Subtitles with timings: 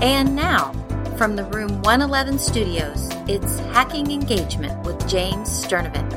[0.00, 0.72] And now,
[1.16, 6.12] from the Room 111 studios, it's Hacking Engagement with James Sturtevant.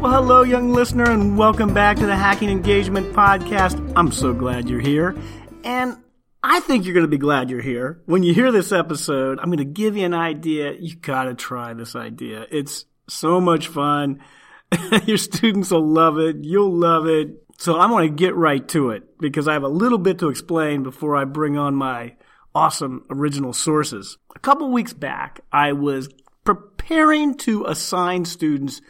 [0.00, 3.92] Well, hello, young listener, and welcome back to the Hacking Engagement Podcast.
[3.94, 5.14] I'm so glad you're here.
[5.62, 5.98] And
[6.42, 8.00] I think you're going to be glad you're here.
[8.06, 10.72] When you hear this episode, I'm going to give you an idea.
[10.72, 12.46] You got to try this idea.
[12.50, 14.22] It's so much fun.
[15.04, 16.36] Your students will love it.
[16.42, 17.42] You'll love it.
[17.58, 20.28] So I want to get right to it because I have a little bit to
[20.28, 22.16] explain before I bring on my
[22.54, 24.18] awesome original sources.
[24.34, 26.08] A couple weeks back, I was
[26.44, 28.80] preparing to assign students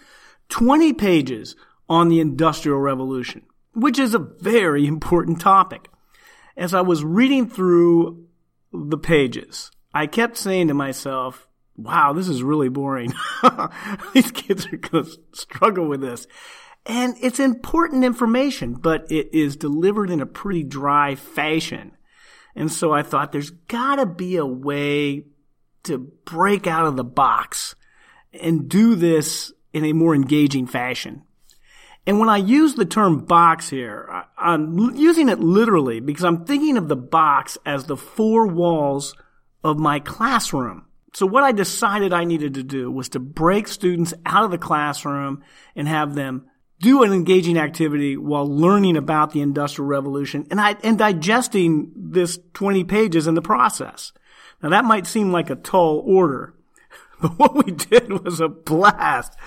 [0.48, 1.56] 20 pages
[1.88, 5.88] on the Industrial Revolution, which is a very important topic.
[6.56, 8.26] As I was reading through
[8.72, 13.12] the pages, I kept saying to myself, wow, this is really boring.
[14.14, 16.26] These kids are going to struggle with this.
[16.86, 21.92] And it's important information, but it is delivered in a pretty dry fashion.
[22.54, 25.24] And so I thought there's gotta be a way
[25.82, 27.74] to break out of the box
[28.32, 31.22] and do this in a more engaging fashion.
[32.06, 36.76] And when I use the term box here, I'm using it literally because I'm thinking
[36.76, 39.14] of the box as the four walls
[39.64, 40.86] of my classroom.
[41.16, 44.58] So what I decided I needed to do was to break students out of the
[44.58, 45.42] classroom
[45.74, 46.44] and have them
[46.78, 52.38] do an engaging activity while learning about the industrial revolution and I, and digesting this
[52.52, 54.12] 20 pages in the process.
[54.62, 56.52] Now that might seem like a tall order,
[57.22, 59.38] but what we did was a blast.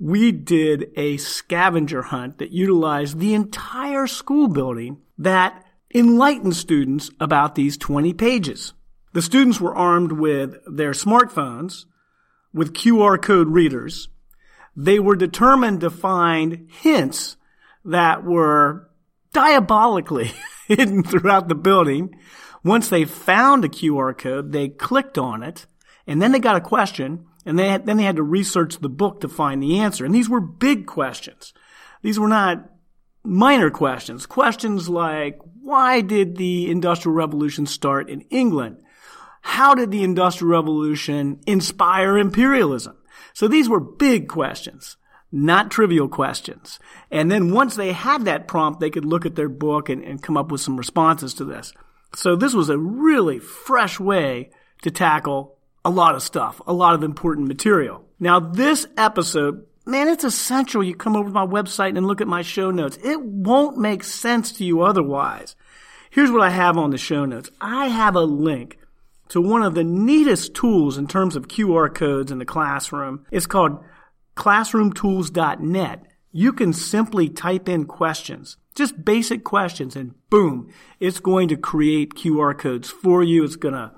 [0.00, 7.56] We did a scavenger hunt that utilized the entire school building that enlightened students about
[7.56, 8.72] these 20 pages.
[9.14, 11.84] The students were armed with their smartphones,
[12.52, 14.08] with QR code readers.
[14.76, 17.36] They were determined to find hints
[17.84, 18.90] that were
[19.32, 20.32] diabolically
[20.66, 22.18] hidden throughout the building.
[22.64, 25.66] Once they found a QR code, they clicked on it,
[26.08, 28.88] and then they got a question, and they had, then they had to research the
[28.88, 30.04] book to find the answer.
[30.04, 31.54] And these were big questions.
[32.02, 32.68] These were not
[33.22, 34.26] minor questions.
[34.26, 38.78] Questions like, why did the Industrial Revolution start in England?
[39.46, 42.96] How did the Industrial Revolution inspire imperialism?
[43.34, 44.96] So these were big questions,
[45.30, 46.78] not trivial questions.
[47.10, 50.22] And then once they had that prompt, they could look at their book and, and
[50.22, 51.74] come up with some responses to this.
[52.16, 54.50] So this was a really fresh way
[54.80, 58.02] to tackle a lot of stuff, a lot of important material.
[58.18, 62.26] Now this episode, man, it's essential you come over to my website and look at
[62.26, 62.98] my show notes.
[63.04, 65.54] It won't make sense to you otherwise.
[66.08, 67.50] Here's what I have on the show notes.
[67.60, 68.78] I have a link
[69.28, 73.26] to one of the neatest tools in terms of QR codes in the classroom.
[73.30, 73.82] It's called
[74.36, 76.06] classroomtools.net.
[76.32, 82.14] You can simply type in questions, just basic questions, and boom, it's going to create
[82.14, 83.44] QR codes for you.
[83.44, 83.92] It's going to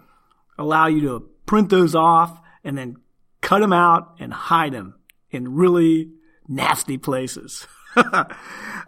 [0.58, 2.96] allow you to print those off and then
[3.40, 4.96] cut them out and hide them
[5.30, 6.10] in really
[6.46, 7.66] nasty places.
[7.96, 8.26] I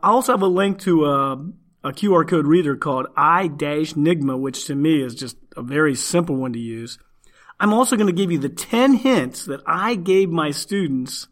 [0.03, 1.37] also have a link to a,
[1.85, 6.53] a QR code reader called i-Nigma, which to me is just a very simple one
[6.53, 6.99] to use.
[7.61, 11.29] I'm also going to give you the 10 hints that I gave my students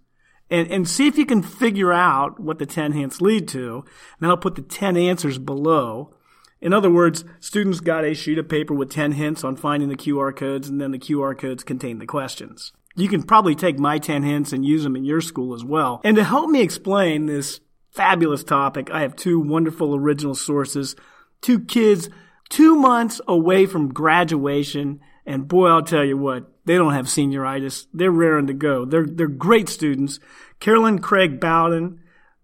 [0.50, 3.84] and, and see if you can figure out what the 10 hints lead to.
[4.20, 6.14] And I'll put the 10 answers below.
[6.60, 9.96] In other words, students got a sheet of paper with 10 hints on finding the
[9.96, 12.72] QR codes and then the QR codes contain the questions.
[12.96, 16.00] You can probably take my 10 hints and use them in your school as well.
[16.02, 17.60] And to help me explain this
[17.96, 20.94] fabulous topic, I have two wonderful original sources,
[21.40, 22.08] two kids
[22.48, 25.00] two months away from graduation.
[25.24, 27.86] And boy, I'll tell you what, they don't have senioritis.
[27.92, 28.84] They're raring to go.
[28.84, 30.20] They're, they're great students.
[30.60, 32.00] Carolyn Craig Bowden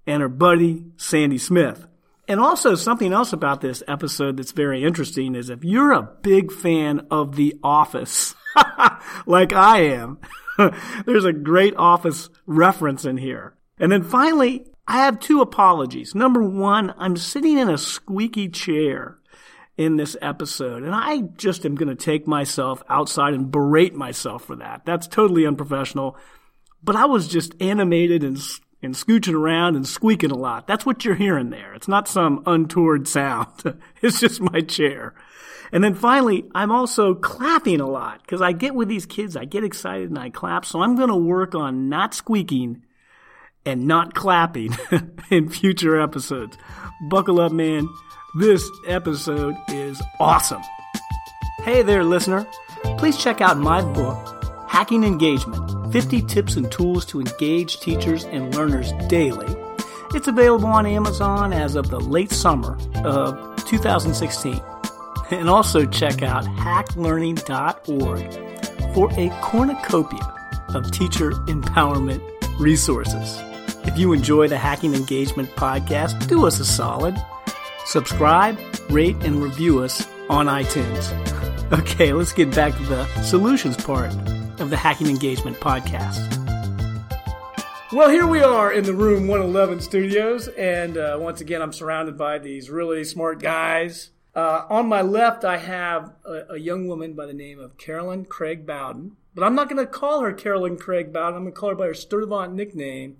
[0.06, 1.86] and her buddy, Sandy Smith.
[2.28, 6.52] And also something else about this episode that's very interesting is if you're a big
[6.52, 8.34] fan of The Office,
[9.26, 10.18] like I am,
[11.04, 13.54] there's a great Office reference in here.
[13.78, 16.14] And then finally, I have two apologies.
[16.14, 19.16] Number one, I'm sitting in a squeaky chair
[19.78, 20.82] in this episode.
[20.82, 24.82] And I just am going to take myself outside and berate myself for that.
[24.84, 26.18] That's totally unprofessional.
[26.84, 28.36] But I was just animated and,
[28.82, 30.66] and scooching around and squeaking a lot.
[30.66, 31.72] That's what you're hearing there.
[31.72, 33.80] It's not some untoward sound.
[34.02, 35.14] it's just my chair.
[35.72, 39.46] And then finally, I'm also clapping a lot because I get with these kids, I
[39.46, 40.66] get excited and I clap.
[40.66, 42.82] So I'm going to work on not squeaking
[43.64, 44.76] and not clapping
[45.30, 46.58] in future episodes.
[47.08, 47.88] Buckle up, man.
[48.38, 50.62] This episode is awesome.
[51.64, 52.46] Hey there, listener.
[52.98, 58.54] Please check out my book, Hacking Engagement 50 Tips and Tools to Engage Teachers and
[58.54, 59.54] Learners Daily,
[60.14, 64.58] It's available on Amazon as of the late summer of 2016.
[65.30, 70.34] And also check out hacklearning.org for a cornucopia
[70.74, 72.22] of teacher empowerment
[72.58, 73.38] resources.
[73.84, 77.16] If you enjoy the Hacking Engagement podcast, do us a solid.
[77.84, 78.58] Subscribe,
[78.88, 81.18] rate, and review us on iTunes.
[81.72, 84.12] Okay, let's get back to the solutions part
[84.60, 86.20] of the Hacking Engagement podcast.
[87.90, 92.18] Well, here we are in the Room 111 studios, and uh, once again, I'm surrounded
[92.18, 94.10] by these really smart guys.
[94.34, 98.26] Uh, on my left, I have a, a, young woman by the name of Carolyn
[98.26, 101.36] Craig Bowden, but I'm not going to call her Carolyn Craig Bowden.
[101.36, 103.16] I'm going to call her by her Sturtevant nickname,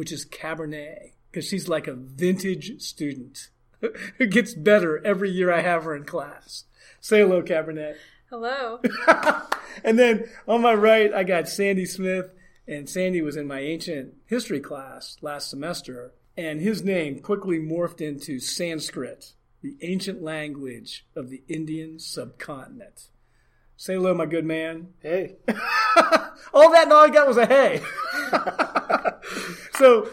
[0.00, 3.50] which is Cabernet, because she's like a vintage student
[4.16, 6.64] who gets better every year I have her in class.
[7.00, 7.96] Say hello, Cabernet.
[8.30, 8.80] Hello.
[9.84, 12.30] and then on my right, I got Sandy Smith.
[12.66, 16.14] And Sandy was in my ancient history class last semester.
[16.34, 23.09] And his name quickly morphed into Sanskrit, the ancient language of the Indian subcontinent.
[23.80, 24.88] Say hello, my good man.
[24.98, 25.36] Hey.
[26.52, 27.80] all that and all I got was a hey.
[29.78, 30.10] so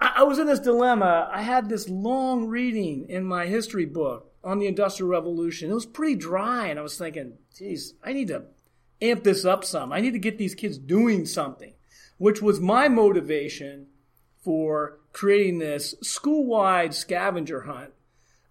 [0.00, 1.28] I was in this dilemma.
[1.32, 5.68] I had this long reading in my history book on the Industrial Revolution.
[5.68, 8.44] It was pretty dry, and I was thinking, geez, I need to
[9.00, 9.92] amp this up some.
[9.92, 11.72] I need to get these kids doing something,
[12.18, 13.88] which was my motivation
[14.44, 17.94] for creating this school wide scavenger hunt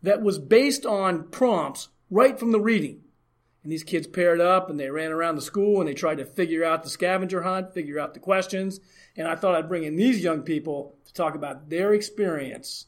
[0.03, 3.03] that was based on prompts right from the reading.
[3.63, 6.25] And these kids paired up and they ran around the school and they tried to
[6.25, 8.79] figure out the scavenger hunt, figure out the questions.
[9.15, 12.87] And I thought I'd bring in these young people to talk about their experience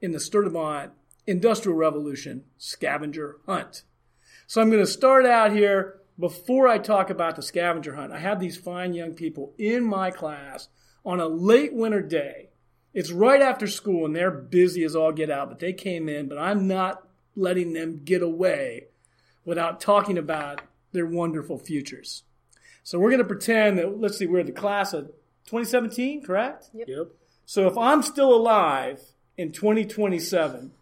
[0.00, 0.92] in the Sturtevant
[1.26, 3.82] Industrial Revolution scavenger hunt.
[4.46, 8.12] So I'm going to start out here before I talk about the scavenger hunt.
[8.12, 10.68] I have these fine young people in my class
[11.04, 12.50] on a late winter day.
[12.94, 16.28] It's right after school and they're busy as all get out, but they came in,
[16.28, 18.88] but I'm not letting them get away
[19.44, 20.62] without talking about
[20.92, 22.22] their wonderful futures.
[22.82, 25.06] So we're going to pretend that, let's see, we're the class of
[25.46, 26.68] 2017, correct?
[26.74, 26.88] Yep.
[26.88, 27.06] Yep.
[27.46, 29.00] So if I'm still alive
[29.36, 30.72] in 2027,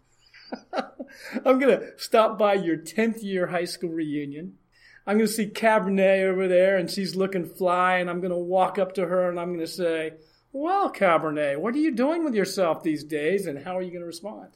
[0.73, 4.57] I'm going to stop by your 10th year high school reunion.
[5.05, 8.37] I'm going to see Cabernet over there and she's looking fly and I'm going to
[8.37, 10.13] walk up to her and I'm going to say,
[10.53, 14.01] well, Cabernet, what are you doing with yourself these days and how are you going
[14.01, 14.49] to respond?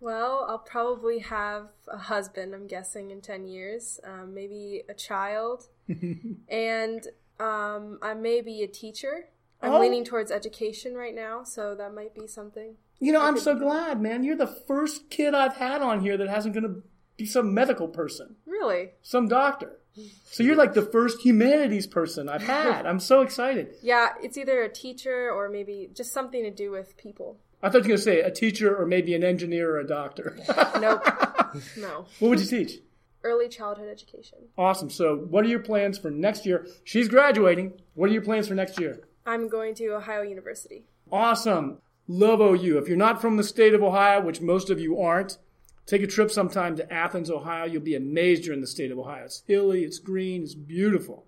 [0.00, 5.68] Well, I'll probably have a husband, I'm guessing, in 10 years, um, maybe a child,
[6.48, 7.06] and
[7.40, 9.28] um, I may be a teacher.
[9.62, 9.80] I'm Oh.
[9.80, 12.76] leaning towards education right now, so that might be something.
[12.98, 14.22] You know, I I'm so glad, man.
[14.22, 16.82] You're the first kid I've had on here that hasn't going to
[17.16, 18.90] be some medical person, Really?
[19.02, 19.78] some doctor.
[20.26, 22.84] So you're like the first humanities person I've had.
[22.90, 23.76] I'm so excited.
[23.82, 27.38] Yeah, it's either a teacher or maybe just something to do with people.
[27.62, 29.86] I thought you were going to say a teacher or maybe an engineer or a
[29.86, 30.36] doctor.
[30.80, 31.02] Nope.
[31.78, 32.06] no.
[32.18, 32.80] what would you teach?
[33.24, 34.38] Early childhood education.
[34.58, 34.90] Awesome.
[34.90, 36.66] So, what are your plans for next year?
[36.84, 37.80] She's graduating.
[37.94, 39.00] What are your plans for next year?
[39.24, 40.84] I'm going to Ohio University.
[41.10, 41.78] Awesome.
[42.06, 42.78] Love OU.
[42.78, 45.38] If you're not from the state of Ohio, which most of you aren't,
[45.86, 47.64] take a trip sometime to Athens, Ohio.
[47.64, 49.24] You'll be amazed you're in the state of Ohio.
[49.24, 51.26] It's hilly, it's green, it's beautiful.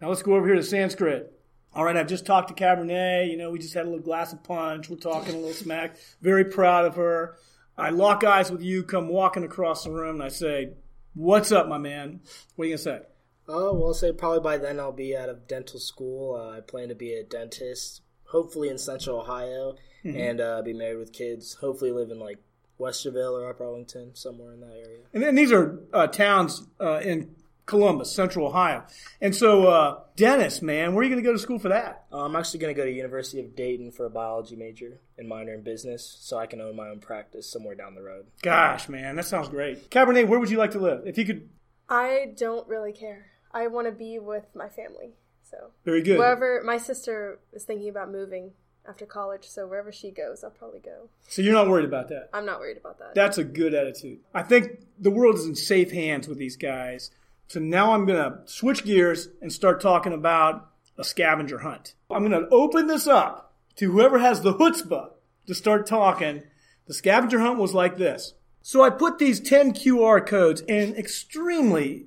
[0.00, 1.33] Now let's go over here to Sanskrit.
[1.74, 3.28] All right, I've just talked to Cabernet.
[3.28, 4.88] You know, we just had a little glass of punch.
[4.88, 5.96] We're talking a little smack.
[6.22, 7.36] Very proud of her.
[7.76, 10.74] I lock eyes with you, come walking across the room, and I say,
[11.14, 12.20] What's up, my man?
[12.54, 13.00] What are you going to say?
[13.48, 16.34] Oh, well, say probably by then I'll be out of dental school.
[16.34, 20.98] Uh, I plan to be a dentist, hopefully in Central Ohio, and uh, be married
[20.98, 21.54] with kids.
[21.54, 22.38] Hopefully live in like
[22.80, 25.02] Westerville or Upper Arlington, somewhere in that area.
[25.12, 27.34] And then these are uh, towns uh, in
[27.66, 28.84] Columbus, Central Ohio.
[29.20, 32.04] And so, uh, Dennis, man, where are you going to go to school for that?
[32.12, 35.28] Uh, I'm actually going to go to University of Dayton for a biology major and
[35.28, 38.26] minor in business, so I can own my own practice somewhere down the road.
[38.42, 39.90] Gosh, man, that sounds great.
[39.90, 41.06] Cabernet, where would you like to live?
[41.06, 41.48] If you could,
[41.88, 43.26] I don't really care.
[43.52, 45.14] I want to be with my family.
[45.42, 46.18] So very good.
[46.18, 48.52] wherever my sister is thinking about moving
[48.88, 51.08] after college, so wherever she goes, I'll probably go.
[51.28, 52.28] So you're not worried about that.
[52.32, 53.14] I'm not worried about that.
[53.14, 54.20] That's a good attitude.
[54.34, 57.10] I think the world is in safe hands with these guys.
[57.46, 61.94] So now I'm going to switch gears and start talking about a scavenger hunt.
[62.10, 65.10] I'm going to open this up to whoever has the chutzpah
[65.46, 66.42] to start talking.
[66.86, 68.34] The scavenger hunt was like this.
[68.62, 72.06] So I put these 10 QR codes in extremely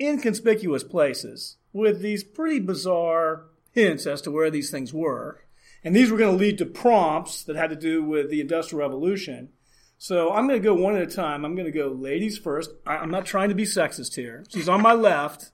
[0.00, 5.44] inconspicuous places with these pretty bizarre hints as to where these things were.
[5.84, 8.80] And these were going to lead to prompts that had to do with the Industrial
[8.80, 9.50] Revolution.
[9.98, 11.44] So I'm going to go one at a time.
[11.44, 12.70] I'm going to go ladies first.
[12.86, 14.44] I- I'm not trying to be sexist here.
[14.52, 15.52] She's on my left.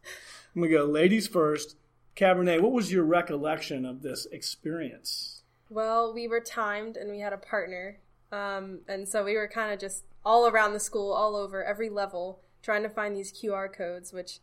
[0.55, 1.77] I'm going to go ladies first.
[2.17, 5.43] Cabernet, what was your recollection of this experience?
[5.69, 7.99] Well, we were timed and we had a partner.
[8.33, 11.89] Um, and so we were kind of just all around the school, all over, every
[11.89, 14.41] level, trying to find these QR codes, which,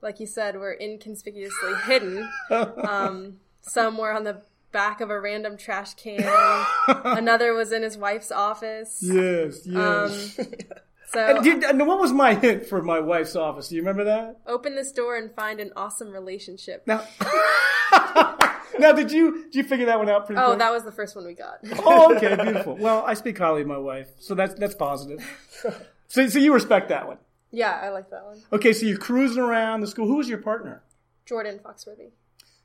[0.00, 2.28] like you said, were inconspicuously hidden.
[2.50, 6.22] Um, some were on the back of a random trash can,
[7.04, 8.98] another was in his wife's office.
[9.02, 10.34] Yes, Um, yes.
[11.12, 13.68] so and, did, and what was my hint for my wife's office?
[13.68, 14.38] Do you remember that?
[14.46, 16.82] open this door and find an awesome relationship.
[16.86, 17.04] Now,
[18.78, 20.58] now did you did you figure that one out pretty Oh, quick?
[20.60, 21.58] that was the first one we got.
[21.84, 22.76] oh, okay, beautiful.
[22.76, 25.20] Well, I speak highly of my wife, so that's that's positive.
[26.08, 27.18] So, so you respect that one.
[27.50, 28.42] yeah, I like that one.
[28.52, 30.06] Okay, so you're cruising around the school.
[30.06, 30.82] Who was your partner?
[31.24, 32.10] Jordan Foxworthy.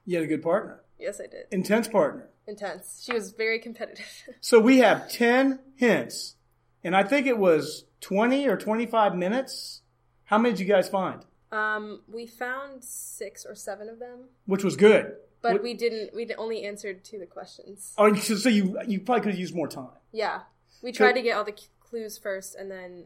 [0.07, 1.45] You had a good partner, Yes, I did.
[1.51, 2.29] intense partner.
[2.47, 3.03] Intense.
[3.05, 4.05] She was very competitive.
[4.41, 6.35] So we have ten hints,
[6.83, 9.81] and I think it was twenty or twenty-five minutes.
[10.23, 11.23] How many did you guys find?
[11.51, 15.13] um, we found six or seven of them, Which was good.
[15.41, 16.15] but What- we didn't.
[16.15, 17.93] We only answered to the questions.
[17.97, 19.91] Oh, so so you you probably could have used more time.
[20.13, 20.41] Yeah,
[20.81, 23.05] we tried to get all the clues first, and then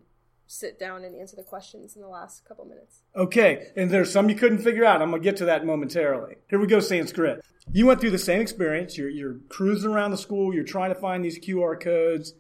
[0.52, 3.02] sit down and answer the questions in the last couple minutes.
[3.16, 5.02] Okay, and there's some you couldn't figure out.
[5.02, 6.36] I'm gonna get to that momentarily.
[6.50, 7.42] Here we go, Sanskrit.
[7.72, 8.98] You went through the same experience.
[8.98, 10.54] You're you're cruising around the school.
[10.54, 12.34] You're trying to find these QR codes.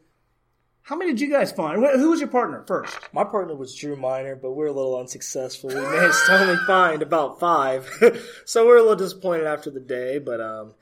[0.84, 1.82] How many did you guys find?
[1.82, 2.98] Who was your partner first?
[3.14, 5.70] My partner was Drew Miner, but we're a little unsuccessful.
[5.70, 7.90] We managed to only find about five,
[8.46, 10.18] so we're a little disappointed after the day.
[10.18, 10.74] But um,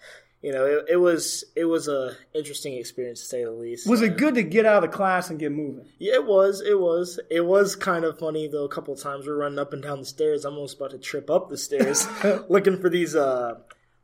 [0.41, 3.89] you know, it, it was it was a interesting experience to say the least.
[3.89, 5.85] Was it good to get out of the class and get moving?
[5.97, 6.61] Yeah, it was.
[6.61, 7.19] It was.
[7.29, 8.63] It was kind of funny though.
[8.63, 10.45] A couple of times we're running up and down the stairs.
[10.45, 12.07] I'm almost about to trip up the stairs,
[12.49, 13.55] looking for these uh,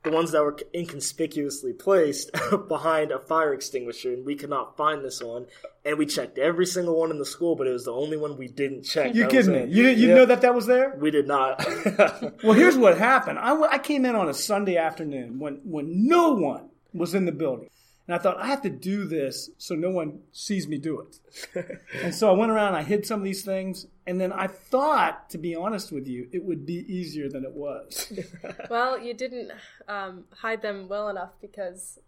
[0.06, 2.32] the ones that were inconspicuously placed
[2.68, 5.48] behind a fire extinguisher, and we could not find this one.
[5.84, 8.38] And we checked every single one in the school, but it was the only one
[8.38, 9.14] we didn't check.
[9.14, 9.66] You That kidding me?
[9.66, 10.16] You you Yeah.
[10.16, 10.96] know that that was there?
[11.00, 11.64] We did not.
[12.44, 13.40] Well, here's what happened.
[13.40, 17.70] I came in on a Sunday afternoon when when no one was in the building,
[18.08, 21.80] and I thought I have to do this so no one sees me do it.
[22.04, 22.76] and so I went around.
[22.76, 26.28] I hid some of these things, and then I thought, to be honest with you,
[26.32, 28.12] it would be easier than it was.
[28.70, 29.52] Well, you didn't
[29.88, 32.00] um, hide them well enough because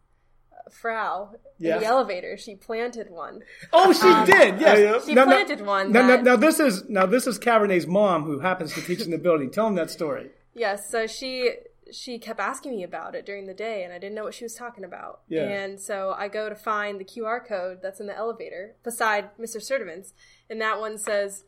[0.53, 1.75] uh, Frau Yeah.
[1.75, 3.41] in the elevator she planted one.
[3.73, 4.59] Oh, she did.
[4.59, 5.91] Yes, She Now- now- planted one.
[5.91, 9.01] Now, now, that- now this is now this is Cabernet's mom who happens to teach
[9.01, 9.49] in the building.
[9.51, 10.29] Tell him that story.
[10.53, 11.51] Yes, so she
[11.91, 14.45] she kept asking me about it during the day and I didn't know what she
[14.45, 15.21] was talking about.
[15.27, 15.43] Yeah.
[15.43, 19.61] And so I go to find the QR code that's in the elevator beside Mr.
[19.61, 20.13] Sturtevant's
[20.49, 21.43] and that one says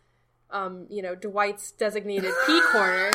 [0.52, 3.12] um, you know, Dwight's designated P corner,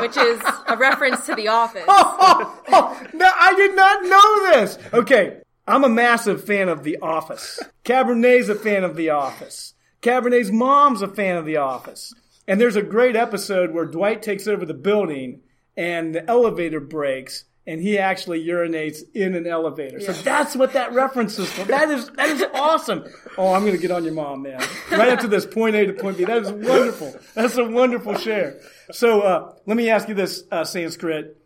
[0.00, 1.84] which is a reference to the office.
[1.86, 4.78] oh, oh, no, I did not know this.
[4.92, 7.60] Okay, I'm a massive fan of The Office.
[7.84, 9.74] Cabernet's a fan of The Office.
[10.00, 12.14] Cabernet's mom's a fan of The Office.
[12.48, 15.42] And there's a great episode where Dwight takes over the building
[15.76, 20.00] and the elevator breaks and he actually urinates in an elevator.
[20.00, 21.64] So that's what that reference is for.
[21.64, 23.04] That is that is awesome.
[23.36, 24.60] Oh, I'm gonna get on your mom, man.
[24.90, 26.24] Right after this, point A to point B.
[26.24, 27.14] That is wonderful.
[27.34, 28.60] That's a wonderful share.
[28.92, 31.36] So uh, let me ask you this, uh, Sanskrit.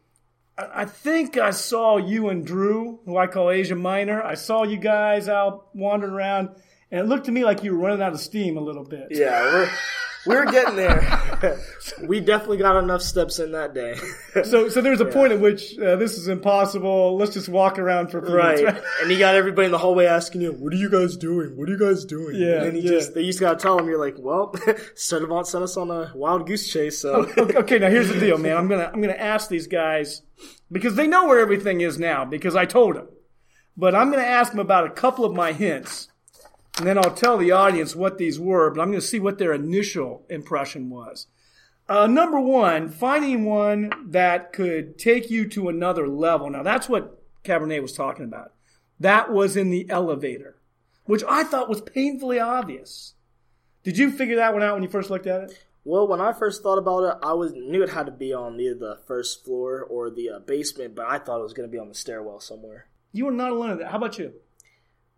[0.57, 4.23] I I think I saw you and Drew, who I call Asia Minor.
[4.23, 6.51] I saw you guys out wandering around,
[6.91, 9.09] and it looked to me like you were running out of steam a little bit.
[9.11, 9.69] yeah,
[10.27, 11.59] we're we're getting there.
[12.03, 13.97] we definitely got enough steps in that day.
[14.45, 17.17] So, so there's a point at which uh, this is impossible.
[17.17, 18.83] Let's just walk around for minutes, Right.
[19.01, 21.57] and you got everybody in the hallway asking you, "What are you guys doing?
[21.57, 22.89] What are you guys doing?" Yeah, and then you yeah.
[22.91, 24.53] just they just gotta tell them, you're like, "Well,
[24.97, 28.39] Sturtevant sent us on a wild goose chase, so okay, okay, now here's the deal,
[28.39, 28.57] man.
[28.57, 30.23] I'm gonna I'm gonna ask these guys
[30.73, 33.07] because they know where everything is now because I told them.
[33.77, 36.09] But I'm gonna ask them about a couple of my hints,
[36.79, 38.71] and then I'll tell the audience what these were.
[38.71, 41.27] But I'm gonna see what their initial impression was.
[41.89, 46.51] Uh, number one, finding one that could take you to another level.
[46.51, 48.53] Now that's what Cabernet was talking about.
[48.99, 50.57] That was in the elevator,
[51.05, 53.15] which I thought was painfully obvious.
[53.83, 55.65] Did you figure that one out when you first looked at it?
[55.85, 58.59] Well, when I first thought about it, I was knew it had to be on
[58.59, 61.73] either the first floor or the uh, basement, but I thought it was going to
[61.73, 62.87] be on the stairwell somewhere.
[63.13, 63.91] You were not alone in that.
[63.91, 64.33] How about you?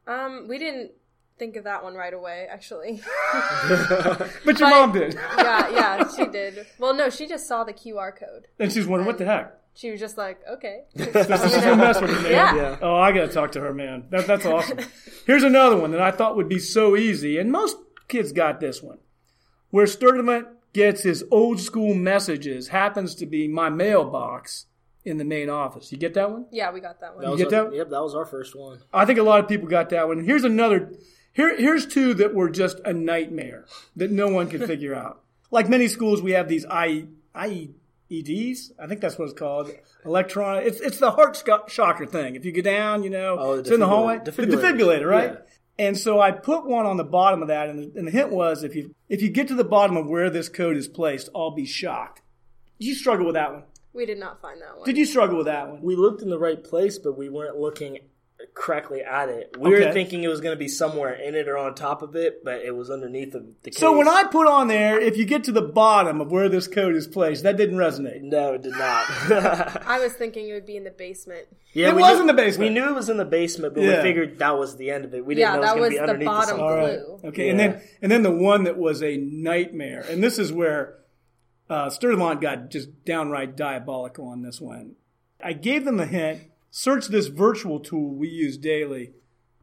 [0.08, 0.90] Um, we didn't
[1.38, 3.02] think of that one right away, actually.
[4.44, 5.14] But your mom did.
[5.14, 6.66] yeah, yeah, she did.
[6.78, 8.46] Well, no, she just saw the QR code.
[8.58, 9.58] And she's wondering, what the heck?
[9.74, 10.84] She was just like, okay.
[10.94, 12.32] This is no mess with me, man.
[12.32, 12.56] Yeah.
[12.56, 12.78] Yeah.
[12.80, 14.04] Oh, I gotta talk to her, man.
[14.10, 14.78] That, that's awesome.
[15.26, 17.76] Here's another one that I thought would be so easy, and most
[18.08, 18.98] kids got this one.
[19.70, 24.66] Where Sturtevant gets his old school messages happens to be my mailbox
[25.04, 25.92] in the main office.
[25.92, 26.46] You get that one?
[26.50, 27.24] Yeah, we got that one.
[27.24, 27.76] That was get our, that?
[27.76, 28.80] Yep, that was our first one.
[28.92, 30.24] I think a lot of people got that one.
[30.24, 30.92] Here's another.
[31.36, 35.22] Here, here's two that were just a nightmare that no one could figure out.
[35.50, 37.68] Like many schools, we have these I, I,
[38.10, 39.70] I think that's what it's called.
[40.04, 40.64] Electronic.
[40.66, 42.36] It's it's the heart sc- shocker thing.
[42.36, 44.18] If you go down, you know, Oh, it's in the defibrillator- hallway.
[44.24, 44.60] The defibrillator.
[44.62, 45.30] defibrillator, right?
[45.32, 45.38] Yeah.
[45.78, 48.30] And so I put one on the bottom of that, and the, and the hint
[48.30, 51.28] was if you if you get to the bottom of where this code is placed,
[51.34, 52.22] I'll be shocked.
[52.80, 53.64] Did you struggle with that one?
[53.92, 54.86] We did not find that one.
[54.86, 55.82] Did you struggle with that one?
[55.82, 57.98] We looked in the right place, but we weren't looking
[58.58, 59.54] correctly at it.
[59.60, 59.86] We Okay.
[59.86, 62.42] were thinking it was going to be somewhere in it or on top of it,
[62.42, 63.78] but it was underneath of the case.
[63.78, 66.66] So when I put on there, if you get to the bottom of where this
[66.66, 68.22] code is placed, that didn't resonate.
[68.22, 69.04] no, it did not.
[69.86, 71.46] I was thinking it would be in the basement.
[71.74, 72.70] yeah, It was knew- in the basement.
[72.70, 73.98] We knew it was in the basement, but Yeah.
[73.98, 75.24] we figured that was the end of it.
[75.26, 76.76] We didn't Yeah, know it was going was to be the underneath bottom of All
[76.76, 76.98] right.
[76.98, 77.28] Blue.
[77.28, 77.50] Okay, Yeah.
[77.50, 80.94] and then and then the one that was a nightmare, and this is where
[81.68, 84.94] uh, Sturtevant got just downright diabolical on this one.
[85.44, 86.40] I gave them the hint:
[86.76, 89.14] search this virtual tool we use daily.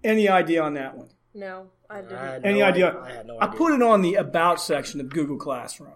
[0.03, 1.09] Any idea on that one?
[1.35, 2.17] No, I didn't.
[2.17, 2.99] I Any no idea?
[2.99, 3.49] I had no idea.
[3.49, 5.93] I put it on the about section of Google Classroom.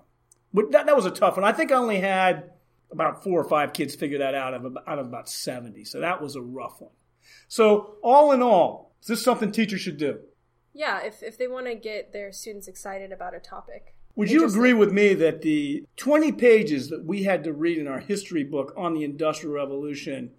[0.53, 1.43] But that, that was a tough one.
[1.43, 2.51] I think I only had
[2.91, 5.83] about four or five kids figure that out of out of about seventy.
[5.83, 6.93] So that was a rough one.
[7.47, 10.19] So all in all, is this something teachers should do?
[10.73, 13.95] Yeah, if if they want to get their students excited about a topic.
[14.15, 17.87] Would you agree with me that the 20 pages that we had to read in
[17.87, 20.31] our history book on the Industrial Revolution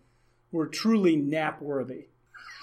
[0.53, 2.07] were truly nap worthy?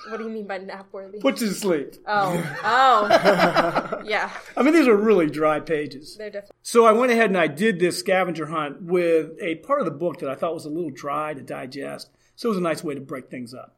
[0.10, 1.20] What do you mean by nap worthy?
[1.20, 1.96] Put you to sleep.
[2.06, 6.15] Oh, oh, yeah, I mean, these are really dry pages.
[6.15, 6.56] they're definitely.
[6.62, 9.92] So I went ahead and I did this scavenger hunt with a part of the
[9.92, 12.12] book that I thought was a little dry to digest.
[12.36, 13.77] So it was a nice way to break things up.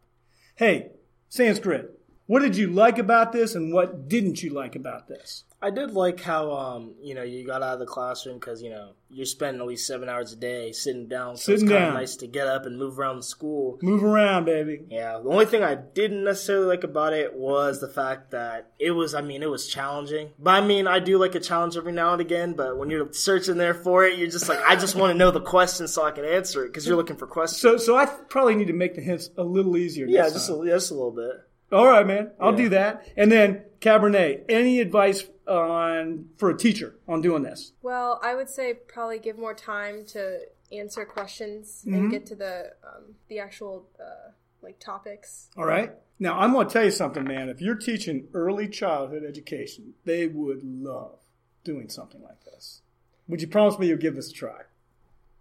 [0.56, 0.92] Hey,
[1.30, 1.97] Sanskrit,
[2.27, 5.43] what did you like about this and what didn't you like about this?
[5.60, 8.69] I did like how um you know you got out of the classroom because you
[8.69, 11.36] know you're spending at least seven hours a day sitting down.
[11.36, 11.88] So Sitting it's kind down.
[11.89, 13.79] of nice to get up and move around the school.
[13.81, 14.81] Move around, baby.
[14.89, 18.91] Yeah, the only thing I didn't necessarily like about it was the fact that it
[18.91, 19.15] was.
[19.15, 20.29] I mean, it was challenging.
[20.38, 22.53] But I mean, I do like a challenge every now and again.
[22.53, 25.31] But when you're searching there for it, you're just like, I just want to know
[25.31, 27.62] the question so I can answer it because you're looking for questions.
[27.62, 30.05] So, so I probably need to make the hints a little easier.
[30.05, 31.31] yeah, just a, just a little bit.
[31.72, 32.32] All right, man.
[32.40, 32.58] I'll Yeah.
[32.58, 33.08] do that.
[33.18, 37.74] And then Cabernet, any advice on for a teacher on doing this?
[37.82, 40.40] Well, I would say probably give more time to
[40.72, 41.94] answer questions Mm-hmm.
[41.96, 45.50] and get to the um, the actual uh, like topics.
[45.58, 45.92] All right.
[46.20, 47.48] Now I'm going to tell you something, man.
[47.50, 51.20] If you're teaching early childhood education, they would love
[51.64, 52.82] doing something like this.
[53.27, 54.62] Would you promise me you'll give this a try?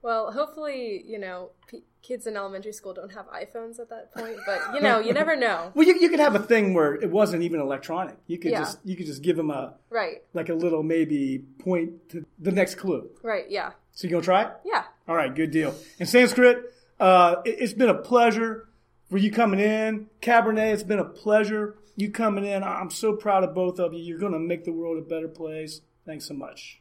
[0.03, 4.37] Well, hopefully, you know, p- kids in elementary school don't have iPhones at that point,
[4.47, 5.73] but you know, you never know.
[5.75, 8.17] Well, you, you could have a thing where it wasn't even electronic.
[8.27, 8.61] You could Yeah.
[8.61, 12.53] just you could just give them a Right, like a little maybe point to the
[12.53, 13.11] next clue.
[13.23, 14.51] right, yeah, So you gonna try it?
[14.65, 14.85] yeah.
[15.09, 15.75] All right, good deal.
[16.01, 18.69] And Sanskrit, uh, it, it's been a pleasure
[19.11, 20.07] for you coming in.
[20.21, 22.63] Cabernet, it's been a pleasure you coming in.
[22.63, 24.01] I'm so proud of both of you.
[24.03, 25.81] You're going to make the world a better place.
[26.05, 26.81] Thanks so much.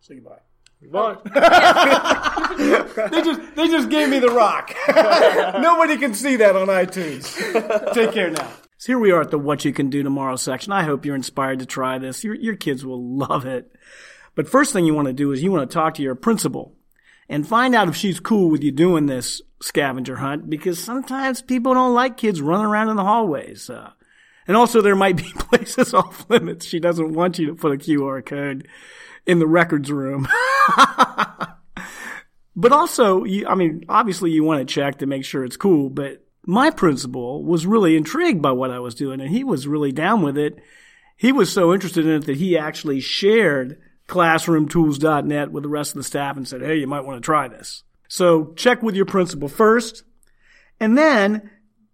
[0.00, 0.40] Say goodbye.
[0.82, 1.24] But
[2.60, 4.74] They just they just gave me the rock.
[4.88, 7.94] Nobody can see that on iTunes.
[7.94, 8.48] Take care now.
[8.78, 10.72] So here we are at the What You Can Do Tomorrow section.
[10.72, 12.24] I hope you're inspired to try this.
[12.24, 13.70] Your your kids will love it.
[14.34, 16.74] But first thing you want to do is you want to talk to your principal
[17.28, 21.74] and find out if she's cool with you doing this scavenger hunt because sometimes people
[21.74, 23.68] don't like kids running around in the hallways.
[23.68, 23.90] Uh,
[24.46, 26.66] and also there might be places off limits.
[26.66, 28.66] She doesn't want you to put a QR code
[29.30, 30.28] in the records room.
[32.60, 35.88] But also, you, I mean, obviously you want to check to make sure it's cool,
[35.88, 39.92] but my principal was really intrigued by what I was doing and he was really
[39.92, 40.58] down with it.
[41.16, 45.98] He was so interested in it that he actually shared classroomtools.net with the rest of
[45.98, 47.82] the staff and said, Hey, you might want to try this.
[48.08, 50.02] So check with your principal first.
[50.80, 51.50] And then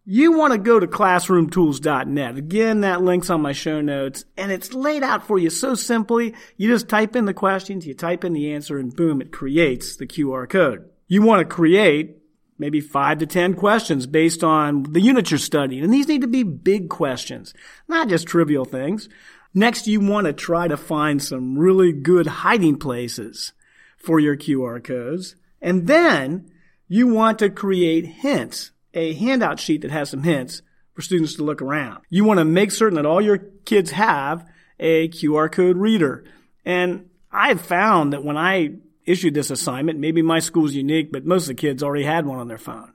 [0.08, 2.36] you want to go to classroomtools.net.
[2.36, 6.32] Again, that link's on my show notes and it's laid out for you so simply.
[6.56, 9.96] You just type in the questions, you type in the answer and boom, it creates
[9.96, 10.88] the QR code.
[11.08, 12.18] You want to create
[12.56, 15.82] maybe five to 10 questions based on the unit you're studying.
[15.82, 17.52] And these need to be big questions,
[17.88, 19.08] not just trivial things.
[19.52, 23.52] Next, you want to try to find some really good hiding places
[23.96, 25.34] for your QR codes.
[25.60, 26.48] And then
[26.86, 30.62] you want to create hints, a handout sheet that has some hints
[30.94, 32.02] for students to look around.
[32.08, 34.48] You want to make certain that all your kids have
[34.80, 36.24] a QR code reader.
[36.64, 41.42] And I've found that when I issued this assignment, maybe my school's unique, but most
[41.42, 42.94] of the kids already had one on their phone.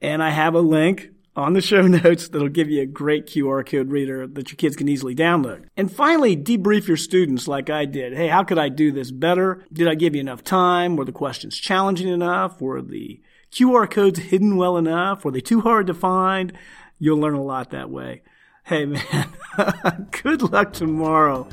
[0.00, 3.68] And I have a link on the show notes that'll give you a great QR
[3.68, 5.66] code reader that your kids can easily download.
[5.76, 8.16] And finally, debrief your students like I did.
[8.16, 9.64] Hey, how could I do this better?
[9.70, 10.96] Did I give you enough time?
[10.96, 12.62] Were the questions challenging enough?
[12.62, 13.20] Were the
[13.56, 15.24] QR codes hidden well enough?
[15.24, 16.52] Were they too hard to find?
[16.98, 18.20] You'll learn a lot that way.
[18.64, 19.32] Hey, man,
[20.22, 21.48] good luck tomorrow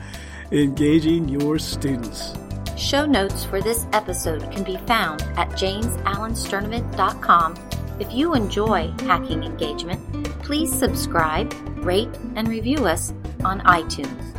[0.52, 2.34] engaging your students.
[2.76, 7.56] Show notes for this episode can be found at jamesalansturtevant.com.
[8.02, 11.54] If you enjoy Hacking Engagement, please subscribe,
[11.86, 13.14] rate, and review us
[13.46, 14.33] on iTunes.